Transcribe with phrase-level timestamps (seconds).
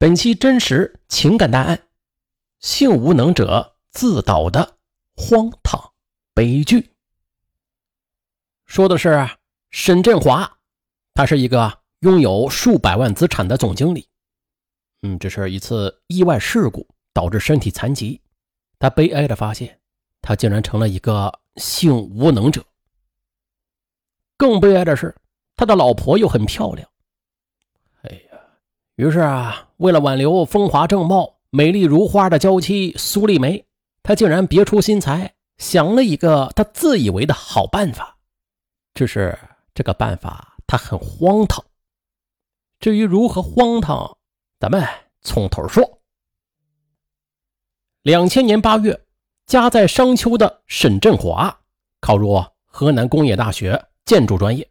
[0.00, 1.88] 本期真实情感大案：
[2.60, 4.78] 性无能者自导的
[5.16, 5.92] 荒唐
[6.32, 6.92] 悲剧。
[8.64, 9.28] 说的是
[9.70, 10.58] 沈振华，
[11.14, 14.06] 他是一个拥有数百万资产的总经理。
[15.02, 18.20] 嗯，这是一次意外事故导致身体残疾，
[18.78, 19.80] 他悲哀的发现，
[20.22, 22.64] 他竟然成了一个性无能者。
[24.36, 25.12] 更悲哀的是，
[25.56, 26.88] 他的老婆又很漂亮。
[28.98, 33.64] 于是啊，为了挽留风华正茂、美丽如花的娇妻苏丽梅，
[34.02, 38.18] 他竟然别出心裁，想了一个他自以为的好办法。
[38.94, 39.38] 只是
[39.72, 41.64] 这个办法他很荒唐。
[42.80, 44.18] 至于如何荒唐，
[44.58, 44.84] 咱们
[45.20, 46.00] 从头说。
[48.02, 49.00] 两千年八月，
[49.46, 51.56] 家在商丘的沈振华
[52.00, 54.68] 考入河南工业大学建筑专业，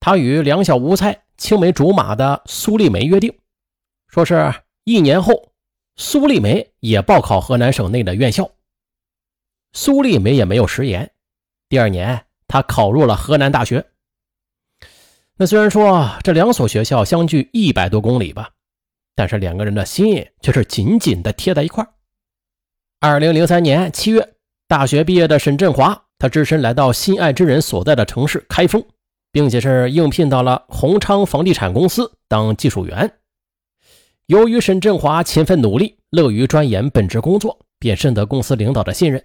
[0.00, 1.22] 他与两小无猜。
[1.40, 3.34] 青梅竹马的苏丽梅约定，
[4.08, 4.54] 说是
[4.84, 5.52] 一年后，
[5.96, 8.48] 苏丽梅也报考河南省内的院校。
[9.72, 11.10] 苏丽梅也没有食言，
[11.70, 13.86] 第二年她考入了河南大学。
[15.38, 18.50] 那虽然说这两所学校相距一百多公里吧，
[19.14, 21.84] 但是两个人的心却是紧紧的贴在一块
[23.00, 24.34] 二零零三年七月，
[24.68, 28.84] 大学毕业的沈振华，他只身来到心爱之人所在的城市开封。
[29.32, 33.12] 并且是应聘到了宏昌房地产公司当技术员。
[34.26, 39.24] 由于沈振华勤奋努力，乐于钻研本职工作，便深得公司领导的信任。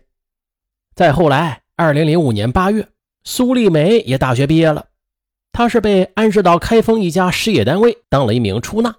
[0.96, 2.88] 再后来，二零零五年八月，
[3.24, 4.88] 苏丽梅也大学毕业了，
[5.52, 8.96] 她是被安置到开封一家事业单位当了一名出纳。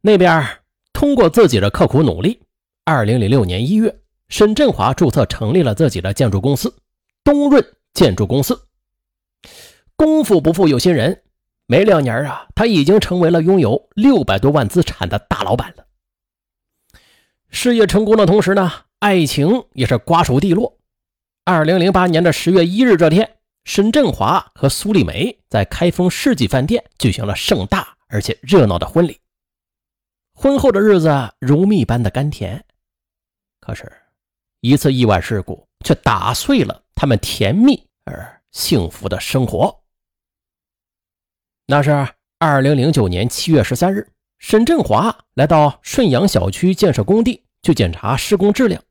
[0.00, 0.46] 那边
[0.92, 2.40] 通过自己的刻苦努力，
[2.84, 6.74] 二零零六年一月，沈振华注册成立了自己的建筑公司——
[7.22, 8.67] 东润建筑公司。
[9.96, 11.22] 功夫不负有心人，
[11.66, 15.86] 没两年啊，他已经成为了拥有六百多万资产的大老板了。
[17.50, 20.78] 事业成功的同时呢，爱情也是瓜熟蒂落。
[21.44, 29.18] 二零零八年的十月一日这天，沈振华和苏丽梅在开封世纪饭店举行了盛大而且热闹的婚礼。
[30.34, 32.64] 婚后的日子如蜜般的甘甜，
[33.60, 33.90] 可是，
[34.60, 39.84] 一次意外事故却打碎了他们甜蜜而幸福的生活。
[41.66, 42.08] 那是
[42.40, 44.10] 二零零九年七月十三日，
[44.40, 48.82] 沈振华来到顺阳小区建设工地去检查施工质量。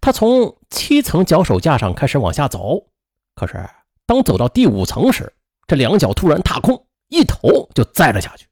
[0.00, 2.86] 他从七层脚手架上开始往下走，
[3.34, 3.68] 可是
[4.06, 5.30] 当走到第五层时，
[5.66, 8.48] 这两脚突然踏空，一头就栽了下去。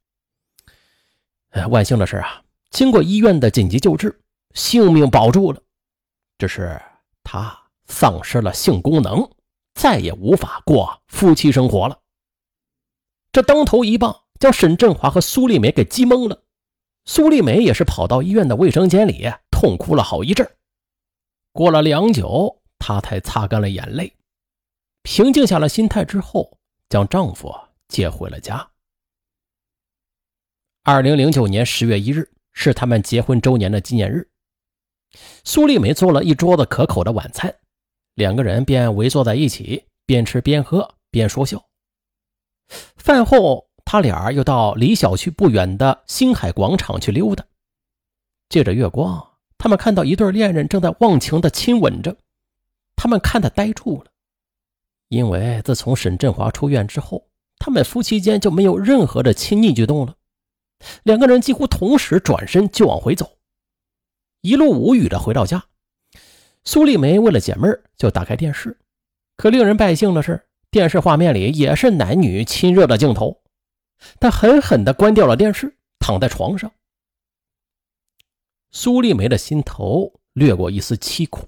[1.52, 4.20] 哎万幸的是啊，经过医院的紧急救治，
[4.52, 5.62] 性命保住了。
[6.36, 6.78] 只是
[7.24, 9.26] 他丧失了性功能，
[9.82, 11.98] 再也无法过夫妻生活了。
[13.32, 16.44] 这当头一棒将沈振华和苏丽梅给击懵了，
[17.04, 20.48] 苏丽梅也是跑到医院的卫生间里痛哭了好一阵。
[21.50, 24.16] 过了良久，她才擦干了眼泪，
[25.02, 27.52] 平静下了心态之后，将丈夫
[27.88, 28.70] 接回了家。
[30.84, 34.30] 二零零九年十月一日是他们结婚周年的纪念日，
[35.42, 37.52] 苏丽梅做了一桌子可口的晚餐，
[38.14, 41.64] 两个人便围坐在一起，边吃边喝边说笑。
[42.96, 47.44] 饭后，他俩又到离小区不远的星海广场去溜达。
[48.48, 52.16] 借着月光，他们看到一对恋人正在忘情的亲吻着。
[52.96, 54.10] 他们看得呆住了，
[55.08, 57.26] 因为自从沈振华出院之后，
[57.58, 60.14] 他们夫妻间就没有任何的亲昵举动了。
[61.02, 63.38] 两个人几乎同时转身就往回走，
[64.42, 65.64] 一路无语的回到家。
[66.64, 68.78] 苏丽梅为了解闷就打开电视，
[69.36, 70.46] 可令人败兴的是。
[70.70, 73.42] 电视画面里也是男女亲热的镜头，
[74.18, 76.72] 她狠狠地关掉了电视，躺在床上。
[78.70, 81.46] 苏丽梅的心头掠过一丝凄苦，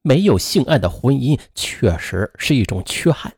[0.00, 3.36] 没有性爱的婚姻确实是一种缺憾。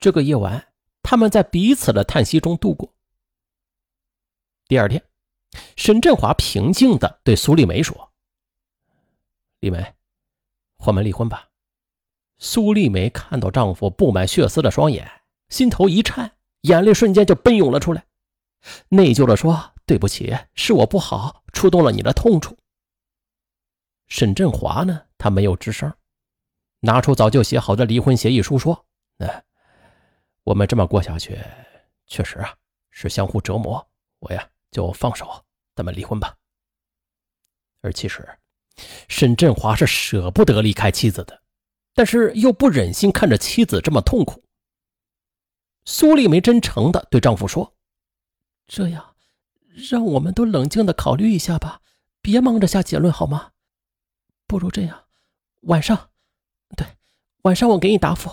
[0.00, 2.92] 这个夜晚，他们在彼此的叹息中度过。
[4.66, 5.00] 第二天，
[5.76, 8.11] 沈振华平静地对苏丽梅说
[9.62, 9.94] ：“丽梅，
[10.78, 11.48] 我们离婚吧。”
[12.38, 15.08] 苏丽梅看到丈夫布满血丝的双眼，
[15.48, 18.04] 心头一颤，眼泪瞬间就奔涌了出来，
[18.88, 22.58] 内疚地说：“对不起，是我不好，触动了你的痛处。”
[24.08, 25.92] 沈振华呢，他没有吱声，
[26.80, 28.84] 拿出早就写好的离婚协议书，说
[29.16, 29.44] ：“那
[30.42, 31.38] 我们这么过下去，
[32.08, 32.52] 确实啊
[32.90, 33.88] 是相互折磨，
[34.18, 35.44] 我呀就放手，
[35.76, 36.36] 咱们离婚吧。”
[37.82, 38.28] 而其实，
[39.08, 41.42] 沈振华是舍不得离开妻子的。
[41.94, 44.42] 但是又不忍心看着妻子这么痛苦。
[45.84, 47.74] 苏丽梅真诚地对丈夫说
[48.66, 49.14] ：“这样，
[49.90, 51.80] 让我们都冷静的考虑一下吧，
[52.22, 53.50] 别忙着下结论好吗？
[54.46, 55.04] 不如这样，
[55.62, 56.08] 晚上，
[56.76, 56.86] 对，
[57.42, 58.30] 晚上我给你答复。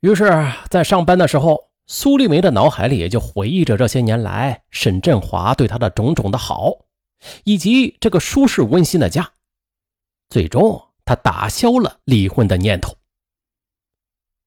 [0.00, 6.86] 于是，在上班的时候，苏丽梅的脑海里也就回忆着这些年来沈振华对她的种种的好，
[7.44, 9.32] 以及这个舒适温馨的家。
[10.28, 12.96] 最终，她打消了离婚的念头。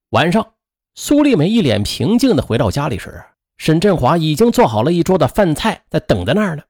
[0.10, 0.54] 晚上，
[0.96, 3.24] 苏丽梅一脸平静的回到家里时，
[3.58, 6.64] 沈振华已经做好了一桌的饭菜，在等在那儿呢。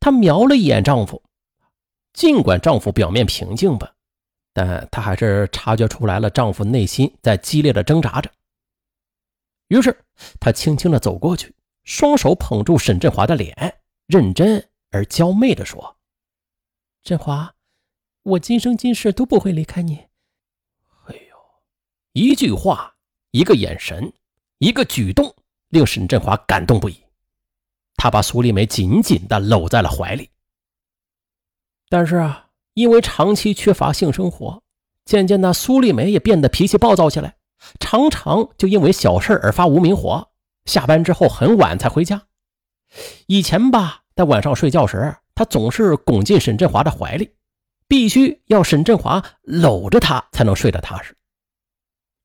[0.00, 1.22] 她瞄了一眼丈夫，
[2.12, 3.92] 尽管丈夫表面平静吧。
[4.52, 8.30] 但她还是察觉出来了，丈夫内心在激烈的挣扎着。
[9.68, 10.04] 于是，
[10.40, 15.96] 她轻轻的走过去，双手捧住沈振华的脸，认真而娇媚的说
[17.02, 17.54] ：“振华，
[18.22, 20.06] 我今生今世都不会离开你。”
[21.06, 21.36] 哎呦，
[22.12, 22.96] 一句话，
[23.30, 24.12] 一个眼神，
[24.58, 25.34] 一个举动，
[25.68, 27.04] 令沈振华感动不已。
[27.96, 30.30] 他把苏丽梅紧紧的搂在了怀里。
[31.88, 32.44] 但是啊。
[32.76, 34.62] 因为长期缺乏性生活，
[35.06, 37.38] 渐渐的苏丽梅也变得脾气暴躁起来，
[37.80, 40.30] 常常就因为小事而发无名火。
[40.66, 42.26] 下班之后很晚才回家。
[43.26, 47.30] 以前吧，在晚上睡觉时，她总是拱进沈振华的怀里，
[47.88, 51.16] 必须要沈振华搂着她才能睡得踏实。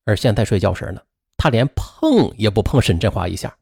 [0.04, 1.00] 而现在睡觉时呢，
[1.36, 3.56] 她连碰也不碰沈振华一下，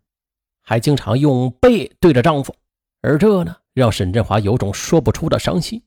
[0.63, 2.55] 还经常用背对着丈夫，
[3.03, 5.83] 而这呢，让沈振华有种说不出的伤心。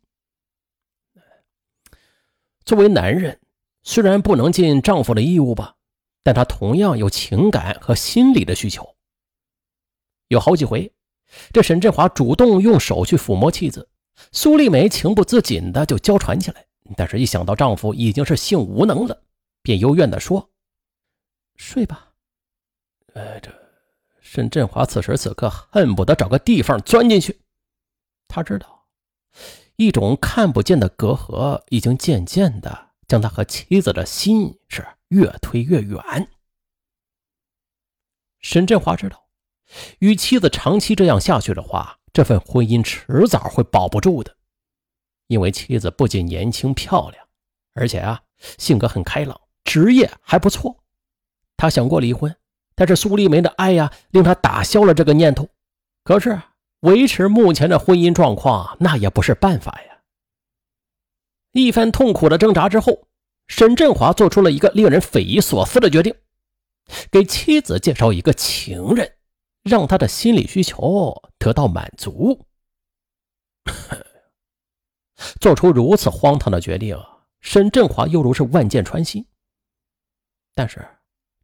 [2.66, 3.40] 作为男人，
[3.84, 5.76] 虽然不能尽丈夫的义务吧，
[6.24, 8.96] 但他同样有情感和心理的需求。
[10.30, 10.92] 有好几回，
[11.52, 13.90] 这沈振华主动用手去抚摸妻子，
[14.32, 16.66] 苏丽梅情不自禁的就娇喘起来。
[16.98, 19.24] 但是，一想到丈夫已经是性无能了，
[19.62, 20.50] 便幽怨的说
[21.56, 22.14] ：“睡吧。”
[23.14, 23.52] 呃，这
[24.22, 27.40] 沈振华此时此刻恨不得找个地方钻进去。
[28.28, 28.86] 他知道。
[29.76, 36.30] 一种看不见的隔阂，已经渐渐的将他和妻子的心是越推越远。
[38.40, 39.23] 沈振华知道，
[40.00, 44.36] 与妻子长期这样下去的话，这份婚姻迟早会保不住的。
[45.28, 47.26] 因为妻子不仅年轻漂亮，
[47.74, 48.22] 而且啊，
[48.58, 50.84] 性格很开朗，职业还不错。
[51.58, 52.36] 他想过离婚，
[52.76, 55.48] 但是苏丽梅的爱呀，令他打消了这个念头。
[56.04, 56.40] 可是。
[56.84, 60.00] 维持目前的婚姻状况，那也不是办法呀。
[61.54, 63.08] 一番痛苦的挣扎之后，
[63.48, 66.14] 沈振华做出了一个令人匪夷所思的决定：
[67.10, 69.10] 给妻子介绍一个情人，
[69.64, 72.46] 让他的心理需求得到满足。
[75.40, 76.98] 做出如此荒唐的决定，
[77.42, 79.26] 沈振华犹如是万箭穿心。
[80.54, 80.86] 但是，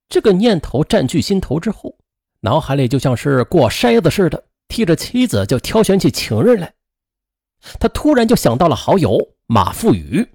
[0.07, 1.97] 这个念头占据心头之后，
[2.41, 4.45] 脑海里就像是过筛子似的。
[4.67, 6.75] 替着妻子就挑选起情人来，
[7.79, 10.27] 他突然就想到了好友马富宇。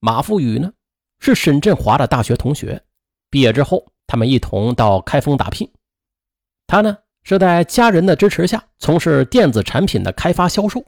[0.00, 0.72] 马富宇呢，
[1.20, 2.84] 是沈振华的大学同学，
[3.30, 5.72] 毕业之后他们一同到开封打拼。
[6.72, 10.82] 他呢是在家人的支持下从事电子产品的开发销售。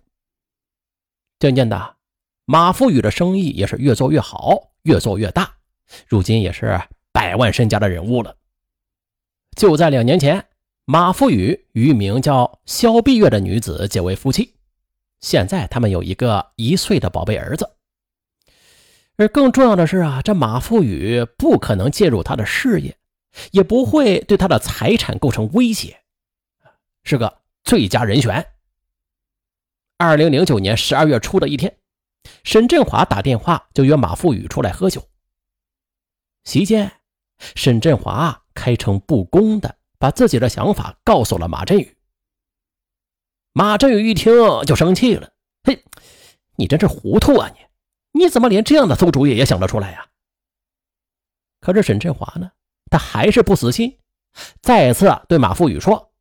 [1.38, 1.96] 渐渐的，
[2.46, 5.56] 马富宇的生意也是越做越好，越做越大，
[6.08, 6.80] 如今也是
[7.12, 8.34] 百万身家的人物了。
[9.54, 10.46] 就在两年前。
[10.86, 14.54] 马富宇与一名叫肖碧月的女子结为夫妻，
[15.20, 17.70] 现在他们有一个一岁的宝贝儿子。
[19.16, 22.96] 而更重要的是啊，这马富宇不可能介入他的事业，
[23.52, 26.02] 也不会对他的财产构成威胁，
[27.02, 28.52] 是个最佳人选。
[29.96, 31.78] 二零零九年十二月初的一天，
[32.42, 35.08] 沈振华打电话就约马富宇出来喝酒。
[36.44, 36.92] 席间，
[37.54, 39.76] 沈振华开诚布公的。
[39.96, 41.96] 把自己的想法告诉了马振宇。
[43.52, 44.34] 马振宇一听
[44.66, 45.32] 就生气了
[45.64, 45.82] ：“嘿，
[46.56, 47.50] 你真是糊涂啊！
[48.12, 50.10] 你你怎么连这样的馊主意也想得出来呀？”
[51.60, 52.52] 可是沈振华呢，
[52.94, 53.98] 他还是不死心，
[54.62, 56.12] 再次对马富宇说：“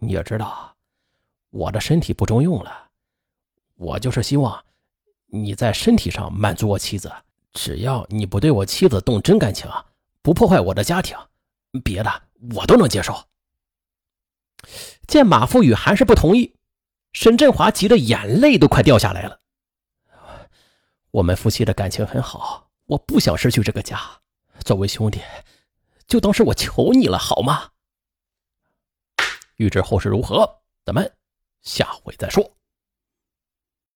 [0.00, 0.74] 你也知道，
[1.50, 2.88] 我的身体不中用了，
[3.74, 4.64] 我就是希望
[5.26, 7.12] 你在身体上满足我妻子，
[7.52, 9.70] 只要你不对我妻子动真感情，
[10.22, 11.14] 不破坏我的家庭，
[11.84, 12.10] 别的。”
[12.54, 13.22] 我都能接受。
[15.06, 16.56] 见马富宇还是不同意，
[17.12, 19.40] 沈振华急得眼泪都快掉下来了。
[21.10, 24.00] 我们夫妻的感情很好，我不想失去这个家。
[24.64, 25.20] 作为兄弟，
[26.10, 27.70] 就当是我求你了，好吗？
[29.54, 31.10] 欲知后事如何，咱们
[31.62, 32.52] 下回再说。